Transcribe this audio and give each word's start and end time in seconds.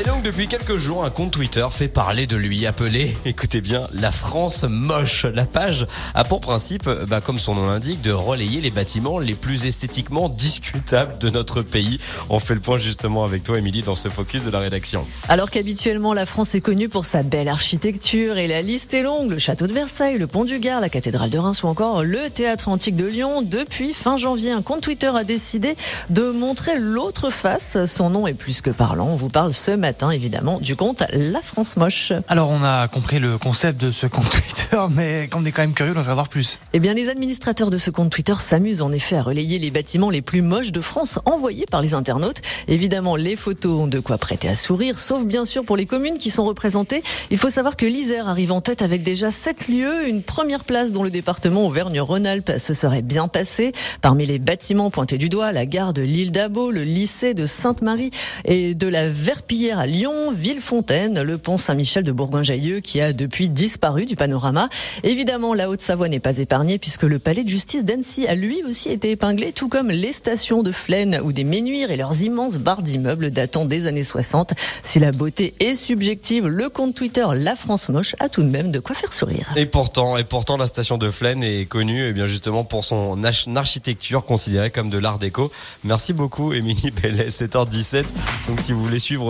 Et 0.00 0.02
donc 0.02 0.22
depuis 0.22 0.48
quelques 0.48 0.76
jours, 0.76 1.04
un 1.04 1.10
compte 1.10 1.30
Twitter 1.30 1.66
fait 1.70 1.88
parler 1.88 2.26
de 2.26 2.34
lui 2.34 2.64
appelé, 2.64 3.14
écoutez 3.26 3.60
bien, 3.60 3.82
La 3.92 4.10
France 4.10 4.64
moche. 4.64 5.26
La 5.26 5.44
page 5.44 5.86
a 6.14 6.24
pour 6.24 6.40
principe, 6.40 6.88
bah, 7.06 7.20
comme 7.20 7.38
son 7.38 7.54
nom 7.54 7.66
l'indique, 7.66 8.00
de 8.00 8.10
relayer 8.10 8.62
les 8.62 8.70
bâtiments 8.70 9.18
les 9.18 9.34
plus 9.34 9.66
esthétiquement 9.66 10.30
discutables 10.30 11.18
de 11.18 11.28
notre 11.28 11.60
pays. 11.60 12.00
On 12.30 12.38
fait 12.38 12.54
le 12.54 12.60
point 12.60 12.78
justement 12.78 13.24
avec 13.24 13.42
toi, 13.42 13.58
Émilie, 13.58 13.82
dans 13.82 13.94
ce 13.94 14.08
focus 14.08 14.42
de 14.42 14.50
la 14.50 14.60
rédaction. 14.60 15.04
Alors 15.28 15.50
qu'habituellement 15.50 16.14
la 16.14 16.24
France 16.24 16.54
est 16.54 16.62
connue 16.62 16.88
pour 16.88 17.04
sa 17.04 17.22
belle 17.22 17.48
architecture 17.48 18.38
et 18.38 18.46
la 18.46 18.62
liste 18.62 18.94
est 18.94 19.02
longue, 19.02 19.28
le 19.28 19.38
château 19.38 19.66
de 19.66 19.74
Versailles, 19.74 20.16
le 20.16 20.26
pont 20.26 20.46
du 20.46 20.60
Gard, 20.60 20.80
la 20.80 20.88
cathédrale 20.88 21.28
de 21.28 21.36
Reims 21.36 21.62
ou 21.62 21.66
encore 21.66 22.04
le 22.04 22.30
théâtre 22.30 22.70
antique 22.70 22.96
de 22.96 23.04
Lyon, 23.04 23.42
depuis 23.42 23.92
fin 23.92 24.16
janvier, 24.16 24.50
un 24.50 24.62
compte 24.62 24.80
Twitter 24.80 25.10
a 25.14 25.24
décidé 25.24 25.76
de 26.08 26.30
montrer 26.30 26.78
l'autre 26.78 27.28
face. 27.28 27.76
Son 27.84 28.08
nom 28.08 28.26
est 28.26 28.32
plus 28.32 28.62
que 28.62 28.70
parlant. 28.70 29.08
On 29.08 29.16
vous 29.16 29.28
parle 29.28 29.52
ce 29.52 29.72
matin 29.72 29.89
évidemment 30.10 30.58
du 30.60 30.76
compte 30.76 31.02
La 31.12 31.40
France 31.40 31.76
Moche. 31.76 32.12
Alors 32.28 32.48
on 32.50 32.62
a 32.62 32.88
compris 32.88 33.18
le 33.18 33.38
concept 33.38 33.80
de 33.80 33.90
ce 33.90 34.06
compte 34.06 34.30
Twitter, 34.30 34.78
mais 34.90 35.28
on 35.34 35.44
est 35.44 35.52
quand 35.52 35.62
même 35.62 35.74
curieux 35.74 35.94
d'en 35.94 36.04
savoir 36.04 36.28
plus. 36.28 36.58
Eh 36.72 36.78
bien 36.78 36.94
les 36.94 37.08
administrateurs 37.08 37.70
de 37.70 37.78
ce 37.78 37.90
compte 37.90 38.10
Twitter 38.10 38.34
s'amusent 38.38 38.82
en 38.82 38.92
effet 38.92 39.16
à 39.16 39.22
relayer 39.22 39.58
les 39.58 39.70
bâtiments 39.70 40.10
les 40.10 40.22
plus 40.22 40.42
moches 40.42 40.72
de 40.72 40.80
France 40.80 41.18
envoyés 41.24 41.66
par 41.66 41.82
les 41.82 41.94
internautes. 41.94 42.40
Évidemment 42.68 43.16
les 43.16 43.36
photos 43.36 43.80
ont 43.80 43.86
de 43.86 44.00
quoi 44.00 44.18
prêter 44.18 44.48
à 44.48 44.54
sourire, 44.54 45.00
sauf 45.00 45.24
bien 45.24 45.44
sûr 45.44 45.64
pour 45.64 45.76
les 45.76 45.86
communes 45.86 46.18
qui 46.18 46.30
sont 46.30 46.44
représentées. 46.44 47.02
Il 47.30 47.38
faut 47.38 47.50
savoir 47.50 47.76
que 47.76 47.86
l'Isère 47.86 48.28
arrive 48.28 48.52
en 48.52 48.60
tête 48.60 48.82
avec 48.82 49.02
déjà 49.02 49.30
7 49.30 49.68
lieux, 49.68 50.08
une 50.08 50.22
première 50.22 50.64
place 50.64 50.92
dont 50.92 51.02
le 51.02 51.10
département 51.10 51.66
Auvergne-Rhône-Alpes 51.66 52.58
se 52.58 52.74
serait 52.74 53.02
bien 53.02 53.28
passé. 53.28 53.72
Parmi 54.00 54.26
les 54.26 54.38
bâtiments 54.38 54.90
pointés 54.90 55.18
du 55.18 55.28
doigt, 55.28 55.52
la 55.52 55.66
gare 55.66 55.92
de 55.92 56.02
l'île 56.02 56.30
d'Abo, 56.30 56.70
le 56.70 56.82
lycée 56.82 57.34
de 57.34 57.46
Sainte-Marie 57.46 58.10
et 58.44 58.74
de 58.74 58.86
la 58.86 59.08
Verpillière 59.08 59.79
à 59.80 59.86
Lyon, 59.86 60.30
Villefontaine, 60.30 61.22
le 61.22 61.38
pont 61.38 61.56
Saint-Michel 61.56 62.04
de 62.04 62.12
Bourgoin-Jallieu 62.12 62.80
qui 62.80 63.00
a 63.00 63.14
depuis 63.14 63.48
disparu 63.48 64.04
du 64.04 64.14
panorama. 64.14 64.68
Évidemment, 65.04 65.54
la 65.54 65.70
Haute-Savoie 65.70 66.10
n'est 66.10 66.20
pas 66.20 66.36
épargnée 66.36 66.78
puisque 66.78 67.04
le 67.04 67.18
palais 67.18 67.44
de 67.44 67.48
justice 67.48 67.82
d'Annecy 67.82 68.26
a 68.26 68.34
lui 68.34 68.62
aussi 68.68 68.90
été 68.90 69.10
épinglé, 69.10 69.52
tout 69.52 69.70
comme 69.70 69.88
les 69.88 70.12
stations 70.12 70.62
de 70.62 70.70
Flaine 70.70 71.18
ou 71.24 71.32
des 71.32 71.44
Ménuires 71.44 71.90
et 71.90 71.96
leurs 71.96 72.20
immenses 72.20 72.58
barres 72.58 72.82
d'immeubles 72.82 73.30
datant 73.30 73.64
des 73.64 73.86
années 73.86 74.02
60. 74.02 74.52
Si 74.82 74.98
la 74.98 75.12
beauté 75.12 75.54
est 75.60 75.74
subjective, 75.76 76.46
le 76.46 76.68
compte 76.68 76.94
Twitter 76.94 77.24
La 77.34 77.56
France 77.56 77.88
Moche 77.88 78.14
a 78.18 78.28
tout 78.28 78.42
de 78.42 78.50
même 78.50 78.70
de 78.70 78.80
quoi 78.80 78.94
faire 78.94 79.14
sourire. 79.14 79.50
Et 79.56 79.64
pourtant, 79.64 80.18
et 80.18 80.24
pourtant, 80.24 80.58
la 80.58 80.66
station 80.66 80.98
de 80.98 81.10
Flaine 81.10 81.42
est 81.42 81.64
connue, 81.64 82.06
eh 82.06 82.12
bien 82.12 82.26
justement 82.26 82.64
pour 82.64 82.84
son 82.84 83.24
architecture 83.56 84.26
considérée 84.26 84.70
comme 84.70 84.90
de 84.90 84.98
l'art 84.98 85.18
déco. 85.18 85.50
Merci 85.84 86.12
beaucoup, 86.12 86.52
Émilie 86.52 86.90
Bellet, 86.90 87.30
7h17. 87.30 88.04
Donc 88.46 88.60
si 88.60 88.72
vous 88.72 88.82
voulez 88.82 88.98
suivre 88.98 89.18